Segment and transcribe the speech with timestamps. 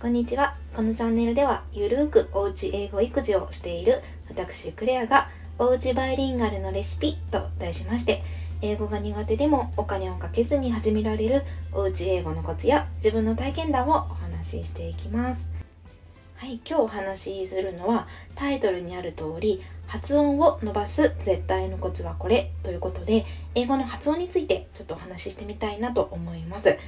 [0.00, 0.54] こんにちは。
[0.76, 5.28] このチャンネルでは、ゆるーくおうち英語育児をしている私、クレアが、
[5.58, 8.22] おうちバイリンガルのレシピと題しまして、
[8.62, 11.42] 英語が苦手でもお金をかけずに始められる
[11.72, 15.50] おうち英語のコツや自分の体験談をお話ししていきます。
[16.36, 18.06] はい、今日お話しするのは
[18.36, 23.24] タイトルにある通り発音を伸ばす絶対のコツはこれということで
[23.56, 26.78] 英語の発音についてちょっとお話ししてみたいなと思います。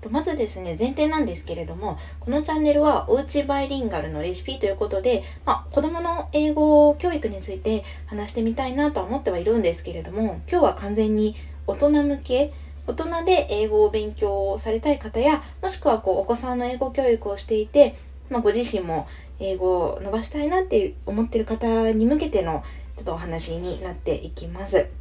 [0.00, 11.36] とまずですね、前提なんですけれども、このチャンネルはおうちバイリンガルのレシピということで、まあ、子供の英語教育について話してみたいなとは思ってはいるんですけれども、今日は完全に
[11.66, 12.52] 大人向け、
[12.86, 17.94] 大人で英語を勉強されたい方や、もしくはこうお子さんの英語教育をしていて、
[18.30, 19.06] まあ、ご自身も
[19.38, 22.62] 英語を伸ばしたいなって思ってる方に向けての
[22.96, 24.99] ちょっとお話になっていきます。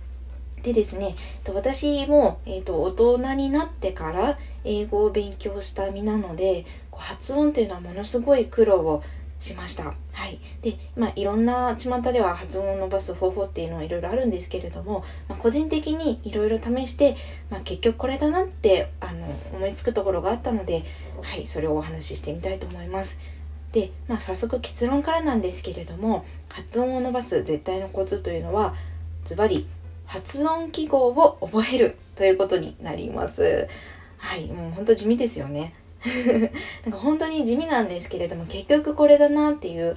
[0.63, 1.15] でですね、
[1.53, 9.03] 私も、えーと、大人になってから英語を勉強した身なので、発音というのはものすごい苦労を
[9.39, 9.93] しました。
[10.11, 10.39] はい。
[10.61, 17.15] で、まあ、いろんな巷では発音を伸ばす方法っていうのはいろいろあるんですけれども、まあ、個人的にいろいろ試して、
[17.49, 20.83] まあ、結局これだなってあの思いつくところがあったので、
[21.21, 23.19] はい、それをお話ししてみたいと思います。
[23.71, 28.75] で、まあ、早速結論からなんですけれども、発音を伸ばす絶対のコツというのは、
[29.25, 29.67] ズバリ
[30.09, 33.67] 発音記号を覚えるということになります。
[34.17, 35.75] はい、もうほんと地味ですよね。
[36.83, 39.95] なんか本当に地味なんですけれども結局これだなっていう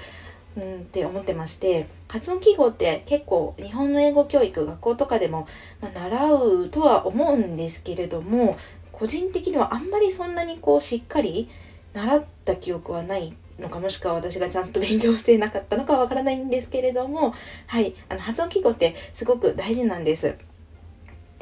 [0.58, 5.46] うんって思ってまして発音記号って結構日本の英語教育学校とかでも、
[5.80, 8.58] まあ、習うとは思うんですけれども
[8.90, 11.48] 個人的にはあんまりそんなにこうしっかり
[11.94, 17.34] 習った記憶はないのかもしくは私がちゃんと勉強していなかったのかわからないんですけれども
[17.66, 20.28] はいあの発音記号ってすごく大事なんです。
[20.28, 20.34] っ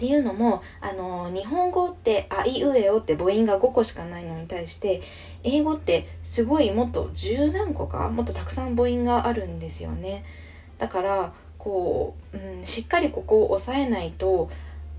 [0.03, 5.03] ていうのもあの日本語って「あいうえお」って母音が5個しかないのに対して
[5.43, 10.25] 英語ってすごいもっと十何個かもっとたくさん母音があるんですよね。
[10.79, 14.49] だからこう、うん、しっかりここを押さえないと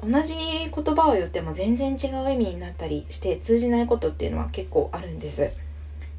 [0.03, 5.51] 同じ言葉を言っても全然違う意味になったりして通じないことっていうのは結構あるんです。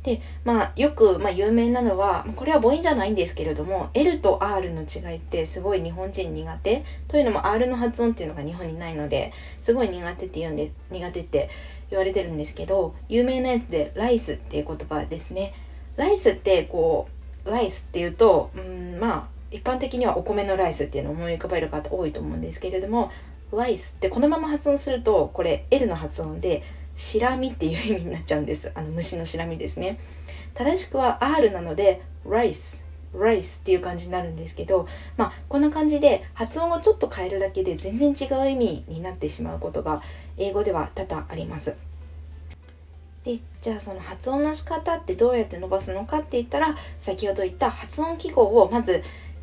[0.02, 11.48] で、まあ、よく、まあ、有名なのは、これは母音じゃないんですけれども、L と R の違いってすごい日本人苦手というのも R の発音っていうのが日本にないので、すごい苦手って言うんで、苦手って
[11.90, 15.54] 言われてるんですけど、有名なやつでライスっていう言葉ですね。
[15.96, 17.08] ライスってこ
[17.46, 23.12] う、ライスっていうと、うん、まあ、一般的にはお米のライスっていうのを思い浮かべる方多いと思うんですけれども、
[23.52, 26.62] ライスってこのまま発音すると、これ L の発音で、
[27.02, 28.70] シラミっていう意味になっちゃうんです。
[28.76, 29.98] あの虫のシラミですね。
[30.54, 32.80] 正しくは R なので、rice、
[33.12, 34.86] rice っていう感じになるんですけど、
[35.16, 40.00] まあ、こんな感じで発音をちょっと変えるだけで全然違う意味になってしまうことが
[40.38, 41.74] 英語では多々あります。
[43.24, 49.02] で、じゃあその発音の仕方ってどうやって伸ばすのかって言ったら、先ほど言った発音記号をまず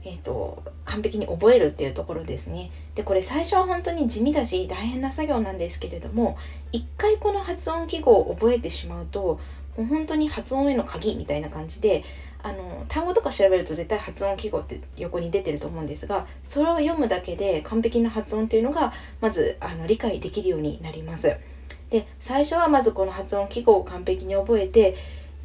[0.10, 2.72] えっ、と、完璧に覚えるっていうところですね。
[2.96, 6.38] で、これ最初は本当に地味だし大変な作業なんですけれども、
[6.72, 9.40] 一回この発音記号を覚えてしまうと、
[9.78, 12.04] もう本当に発音への鍵みたいな感じで、
[12.42, 21.36] あの、単語とか調べると絶対発音記号って横に出てると思うんですが、それを読むだけで完璧な発音っていうのが、まず、あの、理解できるようになります。
[21.92, 24.96] で、最初はまずこの発音記号を完璧に覚えて、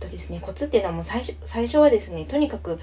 [0.01, 2.79] とですね、コツっていうのはもう最初最初はですね、とにかく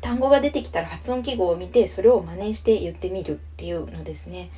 [0.00, 4.50] 単語が出てきたら発音記号を見てそれを真似して言ってみるっていうのですね。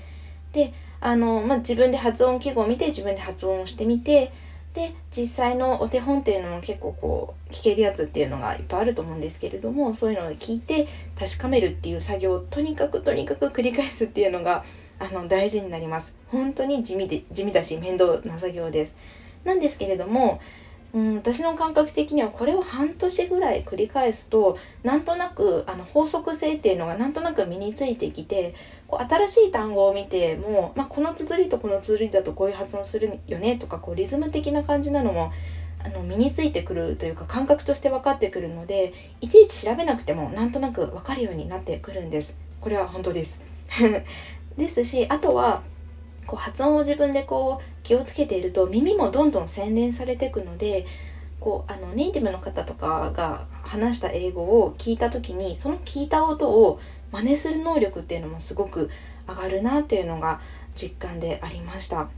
[0.53, 4.33] で、あの、まあ、自分で発音記号を見て自分で発音をしてみて、
[4.75, 10.87] で、実際のお手本っていうのも結構こう、聞けるやつっていうのがいっぱいあると思うんですけれども、そういうのを聞いて
[11.19, 14.65] 確かめるっていう作業をとにかくとにかく繰り返すっていうのが、
[14.99, 16.15] あの、大事になります。
[16.29, 18.97] 本当に地味で、地味だし面倒な作業です。
[19.45, 20.41] なんですけれども、
[20.93, 28.55] うん、私の感覚的にはこれを半年ぐらい繰り返すとなんとなくあの法則性っていうのがなんとなく身についてきて
[28.89, 35.33] こう新しい単語を見ても、まあ、この綴りとこの綴りだとこういう発音するよねとかこうリズム的な感じなのも
[35.83, 42.39] あの身についてくるというか感覚として分かってくるのでいちいち調べなくてもなんとなく分かるようになってくるんです。
[42.61, 43.41] これは本当です
[44.59, 45.63] ですしあとは
[46.31, 50.87] こう発音を自分でこう気をつけていると耳もどんどん洗練されていくので
[51.41, 56.79] こうあのネイティブの方とかが話した英語を聞いた時にその聞いた音を
[57.11, 58.91] 真似する能力っていうのもすごく
[59.29, 60.41] 上がるなっていうのが
[60.77, 62.09] 実感でありました。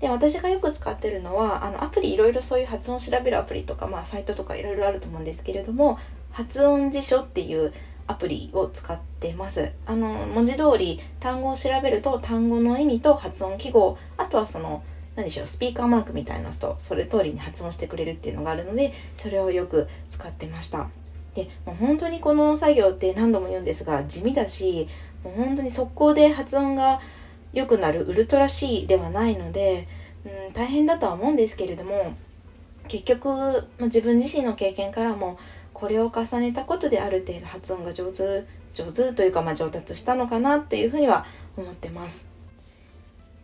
[0.00, 5.98] で私がよく使ってるのはあのアプリいろいろそういう発音調べるアプリとか、まあ、サイトとかいろいろあると思うんですけれども
[6.32, 7.72] 発音辞書っていう
[8.06, 9.72] アプリを使ってます。
[9.86, 14.82] あの、文字通り単語を調べると単語の意味と発音記号、あとはその、
[15.16, 20.88] 何でしょうスピーカーマークみたいなのとそれ通りに発音してくれるっていうのがあるのでそれをよく使ってました
[21.34, 24.88] でもう本当にこの作業って何度も言うんですが地味だし
[25.24, 27.00] もう本当に速攻で発音が
[27.52, 29.88] 良くなるウルトラ C ではないので、
[30.26, 32.14] うん、大変だとは思うんですけれども
[32.88, 35.38] 結局、まあ、自分自身の経験からも
[35.76, 41.26] これを重ねたことである程度発音が上手上手というか、まあ、上達したのかなっていうふうには
[41.56, 42.26] 思ってます。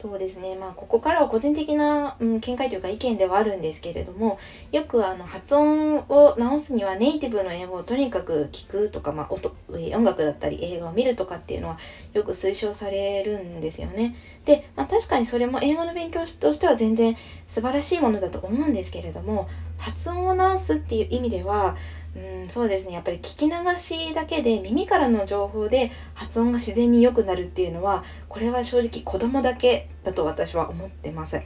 [0.00, 4.36] そうですねまあここからは個人的な、うん、見解というか意見ではあるんですけれども
[4.72, 11.78] よくあの発音を直すにはネイティブの英語をとにかく聞くとか、まあ、音音楽だったり映画を見るとかっていうのは
[12.14, 14.16] よく推奨されるんですよね。
[14.44, 19.48] で、まあ、確かにそれも英語の勉強としては全然素晴らしいものだと思うんですけれども
[19.78, 21.76] 発音を直すっていう意味では
[22.14, 22.94] うんそうですね。
[22.94, 31.40] やっぱり聞き流しだけで耳からの情報で発音が自然に良くなるっていうのはこれは正直子供だけだと私は思ってます。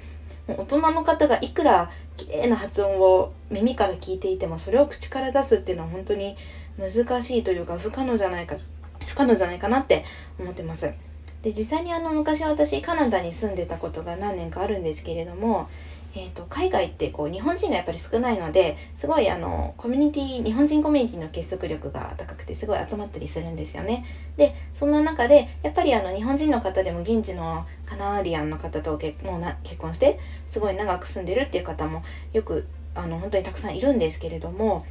[0.49, 6.37] 大人の方がいくら綺麗な発音を耳から聞いていてもそれを口から出すっていうのは本当に
[6.79, 8.57] 難しいというか不可能じゃないか
[9.07, 10.05] 不可能じゃないかなって
[10.39, 10.93] 思ってます。
[11.43, 15.69] で実際にあの昔私カナダに住んでたことが何年かあるんですけれども
[16.19, 24.07] えーと、海外ってこう日本人がやっぱり少ないのですごいあのコミュニティ日本人コミュニティの結束力が高くてすごい集まったりするんですよね。
[24.39, 32.03] でそんな中でやっぱりあの日本人の方でも現地のカナディアンの方と結もうな結婚してすごい長く住んでるっていう方も
[32.33, 34.87] よくあの本当にたくさんいるんですけれども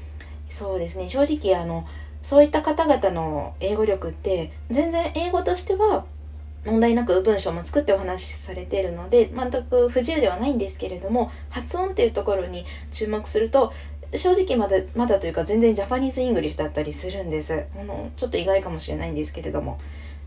[0.51, 1.87] そうですね正直あの
[2.21, 6.05] そういった方々の英語力って全然英語としては
[6.65, 13.71] 問題なく文章も作ってお話しされているので全く不自由ではないんですけれども発音っていうところに注目すると
[14.13, 17.65] 正直まだまだというか全然 Japanese English だったりするんです。
[17.75, 19.79] あのちょっと意外かもしれないんですけれども、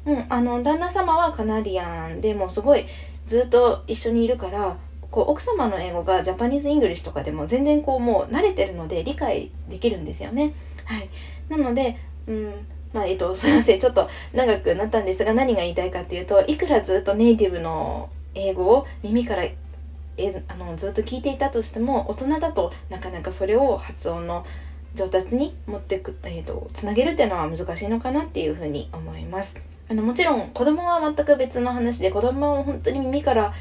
[0.05, 2.85] うん、あの旦那様は Canadian でもすごい
[3.25, 4.77] ずっと一緒にいるから
[5.11, 10.55] こう奥様の英語が Japanese English とかでも全然こうもう慣れてるので理解できるんですよね。
[10.85, 11.09] はい。
[11.49, 11.97] なので
[12.27, 13.81] うんまあ、えっと、すいません。
[13.81, 24.45] ちょっと長くなったんですが、何が言いたいかっていうと、いくらずっとネイティブの英語を耳からえあのずっと聞いていたとしても、大人だとなかなかそれを発音の
[24.95, 29.57] 上達に持ってく、えっ、ー、と、つなげるっていうのは難しいのかなっていうふうに思います。
[29.89, 33.55] あの、もちろん子供は全く別の話で、子供は本当に耳から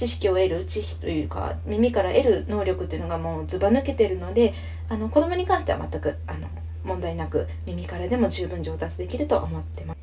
[0.00, 4.54] 知識を得る知識というか耳から得る能力っていうのがもうずば抜けてるので
[4.88, 6.48] あの子供に関しては全くあの
[6.84, 10.00] 問題なく耳からでも十分上達できると思ってます。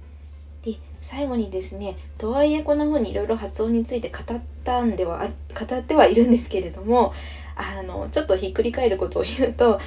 [0.63, 7.13] で最後にですねとはいえこんな風にいろいろ発音について語ったんでは語ってはいるんですけれども
[7.55, 9.79] あのちょっとひっくり返ることを言うと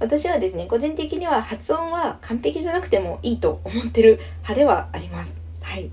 [0.00, 5.36] 私はですね個人的には発音は完璧じゃなくてもいいと思ってる派ではあります。
[5.62, 5.90] はい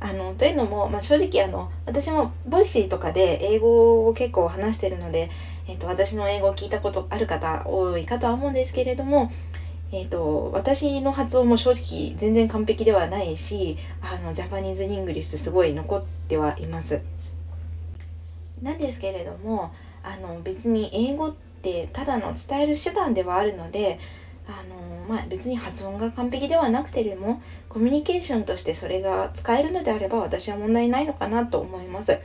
[0.00, 5.30] あのというのも、まあ、正直あの私も Voicy とかで英語を結構話してるので、
[5.66, 9.30] えーと私の英語を聞いたことある方多いかとは思うんですけれども
[9.94, 17.00] えっ、ー、と、私の発音も正直全然完璧ではないし、あの、 Japanese English すごい残ってはいます。
[18.60, 24.00] なんですけれども、あの、別に英語ってただの伝える手段ではあるので、
[24.48, 32.20] あの、まあ、別に発音が完璧ではなくてでも、コミュニケーションとしてそれが使えるのであれば私は問題ないのかなと思います。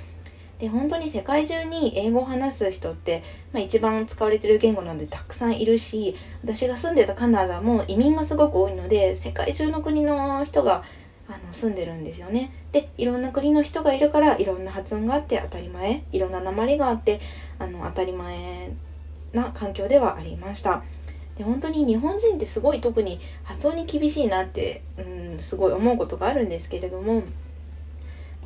[0.60, 3.24] で本当に世界中に英語を話す人って、
[3.54, 10.84] まあ、一番使われてる言語なんでたくさんいるし私が住んでたカナダも移民がすごく多いので世界中の国の人が
[11.30, 12.52] あの住んでるんですよね。
[12.72, 17.22] でいろんな国の人がいるからいろんな発音があって当たり前いろんな鉛があって
[17.60, 18.72] あの当たり前
[19.32, 20.84] な環境ではありました。
[21.38, 27.24] で本当に日本人ってすごい特に発音に厳しいなって、うん、すごい思うことがあるんですけれども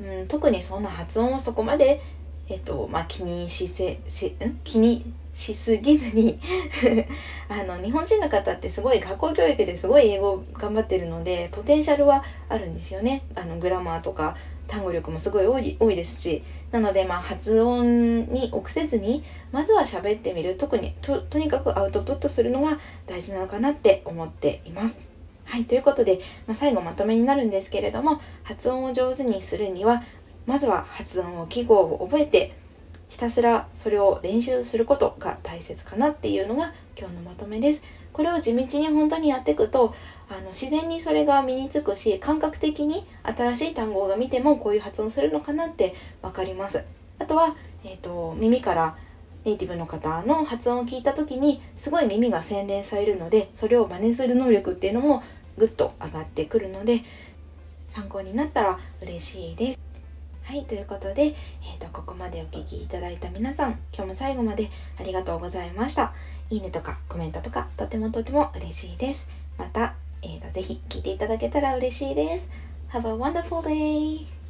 [0.04, 2.02] うん、特にそんな発音をそこまで、
[2.50, 4.60] えっと、まあ、気にしせ、せ、ん？
[4.64, 6.40] 気にしすぎずに
[7.50, 13.24] あの、日本人の方ってすごい学校教育ですごい英語頑張ってるので、ポテンシャルはあるんですよね。
[13.36, 14.36] あの、グラマーとか
[14.68, 16.44] 単語力もすごい多い多いですし。
[16.72, 20.56] なので、まあ、発音に臆せずに、まずは喋ってみる。
[20.58, 25.13] 特にと、とにかくアウトプットするのが大事なのかなって思っています。
[25.46, 30.04] はい、ということで、まあ、最後まとめになるんですけれども、発音を上手にするには、
[30.46, 32.56] まずは発音を記号を覚えて、
[33.10, 37.84] ひたすらそれを練習することが大切かなっていうのが今日のまとめです。
[38.12, 39.94] これを地道に本当にやっていくと、
[40.30, 46.86] あの自然にそれが身につくし、感覚的に新しい単語が見てもこういう発音するのかなってわかります。
[47.20, 48.98] あとは、えっ、ー、と、耳から
[49.46, 55.24] ネイティブの方の発音を聞いた時にすごい耳が洗練されるのでそれを真似する能力っていうのも
[55.58, 57.02] ぐっと上がってくるので
[57.88, 59.80] 参考になったら嬉しいです。
[60.44, 64.70] はいということで、えーと、ここまでお聴きいただいた皆さん今日も最後まで
[65.00, 66.14] ありがとうございました
[66.50, 72.52] いいねとかコメントとかとてもとても嬉しいですまた、えーと、とぜひ聞いていただけたら嬉しいです
[72.92, 74.43] Have a wonderful day!